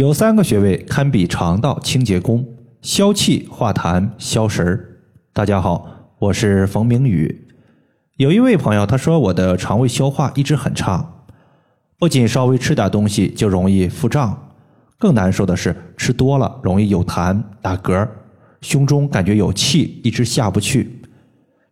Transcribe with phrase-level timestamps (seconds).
[0.00, 2.42] 有三个穴位堪比肠道清洁工，
[2.80, 5.02] 消气化痰消食儿。
[5.34, 5.86] 大家好，
[6.18, 7.46] 我是冯明宇。
[8.16, 11.06] 有一位朋友他说我的肠胃消化一直很差，
[11.98, 14.54] 不仅稍微吃点东西就容易腹胀，
[14.98, 18.08] 更难受的是吃多了容易有痰打嗝，
[18.62, 21.02] 胸中感觉有气一直下不去，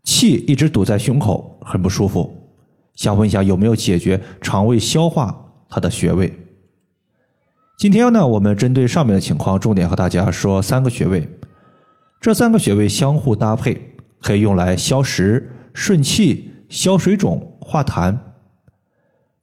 [0.05, 2.47] 气一直堵在胸口，很不舒服。
[2.95, 5.35] 想问一下有没有解决肠胃消化
[5.71, 6.31] 它的穴位？
[7.79, 11.29] 今天呢，我们针对上面的情况，重点和大家说三个穴位。
[12.21, 13.81] 这三个穴位相互搭配，
[14.21, 18.19] 可以用来消食、顺气、消水肿、化痰。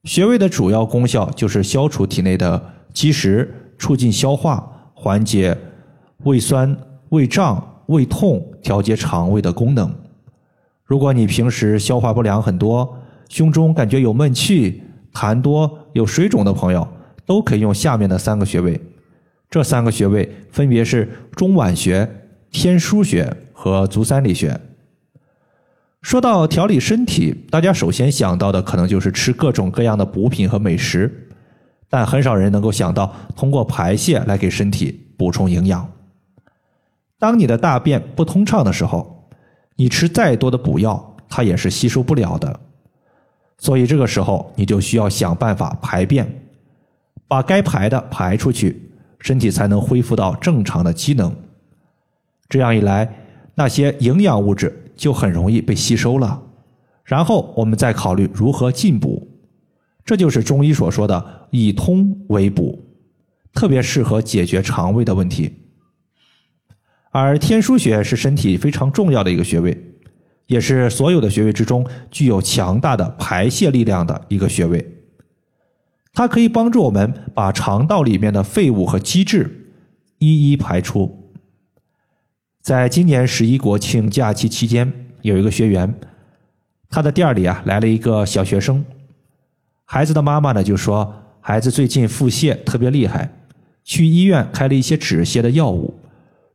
[0.03, 5.57] 穴位的主要功效就是消除体内的积食，促进消化，缓解
[6.25, 6.75] 胃酸、
[7.11, 9.89] 胃胀、胃痛，调节肠胃的功能。
[10.83, 12.97] 如果你平时消化不良很多，
[13.29, 16.85] 胸中感觉有闷气、痰多、有水肿的朋友。
[17.25, 18.79] 都可以用下面的三个穴位，
[19.49, 22.09] 这三个穴位分别是中脘穴、
[22.51, 24.59] 天枢穴和足三里穴。
[26.01, 31.29] 说到调理身体，大家首先想到的可能就是吃各种各样的补品和美食，
[31.89, 35.89] 但很少人能够想到通过排泄来给身体补充营养。
[37.17, 39.27] 当你的大便不通畅的时候，
[39.75, 42.59] 你吃再多的补药，它也是吸收不了的。
[43.57, 46.44] 所以这个时候，你就需要想办法排便。
[47.27, 51.35] 把该排的排出去，身体才能恢复到正常的机能。
[52.47, 53.11] 这样一来，
[53.55, 56.41] 那些营养物质就很容易被吸收了。
[57.03, 59.27] 然后我们再考虑如何进补，
[60.03, 62.83] 这就是中医所说的以通为补，
[63.53, 65.53] 特别适合解决肠胃的问题。
[67.11, 69.75] 而天枢穴是身体非常重要的一个穴位，
[70.47, 74.94] 也是所有的穴位之中具有强大的排泄力量的一个穴位。
[76.15, 79.73] 它可以帮助我们把肠道里面的废物和积滞
[80.17, 81.33] 一一排出。
[82.61, 85.93] 在今年十一国庆假期期间，有一个学员，
[86.89, 88.83] 他的店里啊来了一个小学生，
[89.83, 93.29] 孩子的妈妈呢就说，孩子最近腹泻特别厉害，
[93.83, 95.93] 去医院开了一些止泻的药物，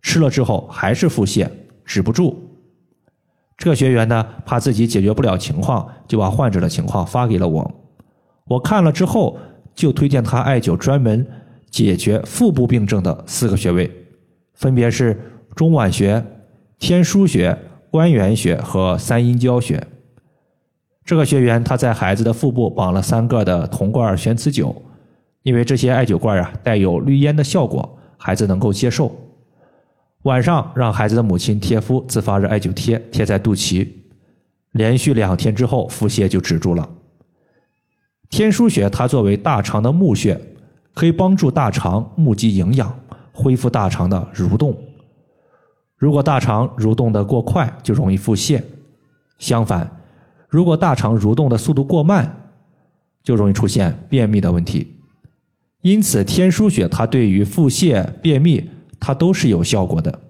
[0.00, 1.47] 吃了之后还是腹泻
[1.84, 2.48] 止不住。
[3.59, 7.71] 这个学员呢怕自己解决不了情况，就把患者的情况发给了我，
[8.47, 9.38] 我看了之后。
[9.80, 11.26] 就推荐他艾灸专门
[11.70, 13.91] 解决腹部病症的四个穴位，
[14.52, 15.18] 分别是
[15.56, 16.22] 中脘穴、
[16.78, 17.56] 天枢穴、
[17.91, 19.82] 关元穴和三阴交穴。
[21.02, 24.74] 这个学员他在孩子的腹部绑了三个的铜罐玄磁灸，
[25.42, 29.10] 因为这些艾灸罐啊带有滤烟的效果，孩子能够接受。
[30.24, 33.88] 晚上让孩子的母亲贴敷自发热艾灸贴，贴在肚脐，
[34.72, 36.86] 连续两天之后腹泻就止住了。
[38.30, 40.41] 天枢穴它作为大肠的募穴，
[40.94, 42.96] 可以帮助大肠募集营养，
[43.32, 44.76] 恢复大肠的蠕动。
[45.96, 48.62] 如果大肠蠕动的过快，就容易腹泻；
[49.38, 50.00] 相反，
[50.48, 52.52] 如果大肠蠕动的速度过慢，
[53.22, 54.97] 就容易出现便秘的问题。
[55.82, 58.70] 因此，天枢穴它对于腹泻、便秘，
[59.00, 60.20] 它都是有效果的。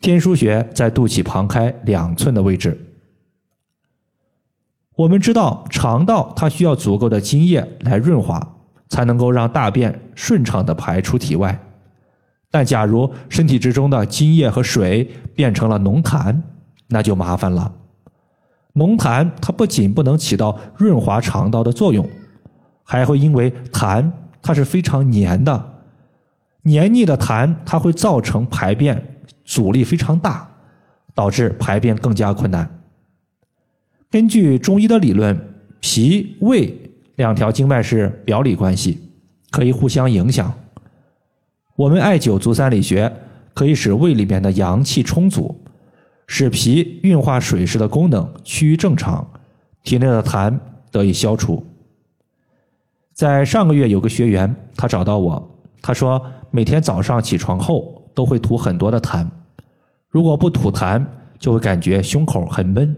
[0.00, 2.85] 天枢穴在肚脐旁开两寸的位置。
[4.96, 8.40] 我们知道，肠道它需要足够的津液来润滑，
[8.88, 11.58] 才能够让大便顺畅的排出体外。
[12.50, 16.34] 但假如身体之中的津液和水变成了浓痰，
[16.88, 17.70] 那就麻烦了。
[18.72, 22.08] 浓痰它不仅不能起到润滑肠道的作用，
[22.82, 25.72] 还会因为痰它是非常黏的，
[26.62, 30.48] 黏腻的痰它会造成排便阻力非常大，
[31.14, 32.66] 导致排便更加困难。
[34.10, 35.36] 根据中医的理论，
[35.80, 36.74] 脾胃
[37.16, 39.00] 两条经脉是表里关系，
[39.50, 40.52] 可以互相影响。
[41.74, 43.12] 我们艾灸足三里穴，
[43.52, 45.60] 可以使胃里面的阳气充足，
[46.26, 49.28] 使脾运化水湿的功能趋于正常，
[49.82, 50.56] 体内的痰
[50.90, 51.66] 得以消除。
[53.12, 59.26] 在上个月有个学员，他找到我，他说每天早上起床后都会吐很多的痰，
[60.08, 61.04] 如果不吐痰，
[61.38, 62.96] 就会感觉胸口很闷。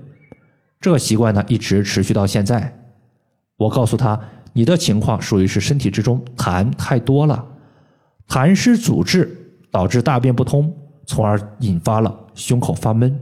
[0.81, 2.73] 这个习惯呢，一直持续到现在。
[3.57, 4.19] 我告诉他，
[4.53, 7.45] 你的情况属于是身体之中痰太多了，
[8.29, 9.29] 痰湿阻滞
[9.71, 10.73] 导致大便不通，
[11.07, 13.19] 从而引发了胸口发闷。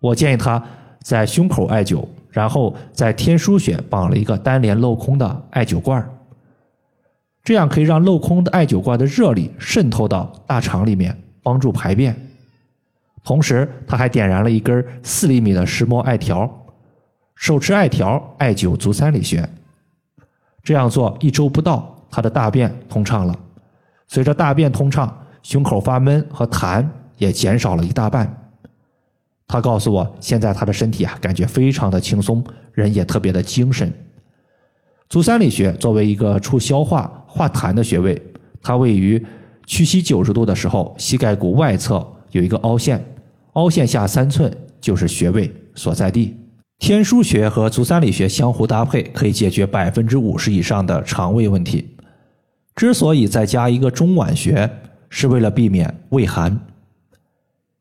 [0.00, 0.62] 我建议他
[1.02, 6.08] 在胸口艾灸，然后在天枢穴绑了一个单连镂空的艾灸罐
[7.44, 12.27] 这样可以让镂空的艾灸罐的热力渗透到大肠里面，帮助排便。
[13.28, 16.50] 同时，他还点燃了一根四厘米的石磨艾条，
[17.34, 19.46] 手持艾条艾灸足三里穴。
[20.62, 23.38] 这样做一周不到，他的大便通畅了，
[24.06, 26.82] 随着大便通畅，胸口发闷和痰
[27.18, 28.50] 也减少了一大半。
[29.46, 32.42] 他告诉我，现在他的身体啊，感觉非常的轻松，
[32.72, 33.92] 人也特别的精神。
[35.10, 38.22] 足三里穴作为一个促消化、化痰的穴位，
[38.62, 39.22] 它位于
[39.66, 43.04] 屈膝九十度的时候，膝盖骨外侧有一个凹陷，
[43.58, 46.36] 凹陷下三寸就是穴位所在地。
[46.78, 51.96] 天枢穴和足三里穴相互搭配，可以解决百分之五十以上的肠胃问题。
[52.76, 54.70] 之所以再加一个中脘穴，
[55.10, 56.56] 是为了避免胃寒。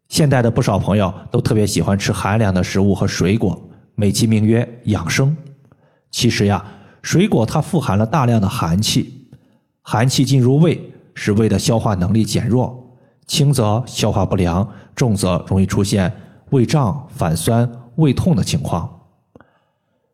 [0.10, 5.38] 现代的不少朋友都特别喜欢吃寒凉的食物和水果，美其名曰养生。
[6.10, 6.66] 其实呀，
[7.04, 9.28] 水果它富含了大量的寒气，
[9.84, 10.82] 寒气进入胃，
[11.14, 12.98] 使胃的消化能力减弱，
[13.28, 16.12] 轻则消化不良，重则容易出现
[16.50, 18.90] 胃胀、反酸、胃痛的情况。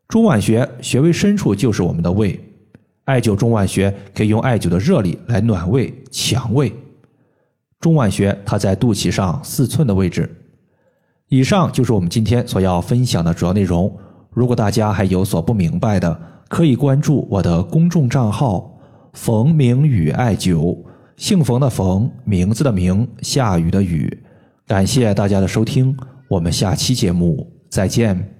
[0.06, 2.38] 中脘穴穴位深处就是我们的胃，
[3.04, 6.72] 艾灸中脘穴可以用艾灸的热力来暖胃、强胃。
[7.80, 10.30] 中脘穴，它在肚脐上四寸的位置。
[11.28, 13.92] 以上就是我们今天所要分享的主要内容。
[14.30, 18.78] 如果大家还有所不明白的，可以关注我的公众账号
[19.14, 20.78] “冯明宇艾灸”，
[21.16, 24.23] 姓冯的冯，名字的名，下雨的雨。
[24.66, 25.94] 感谢大家的收听，
[26.28, 28.33] 我们下期节目再见。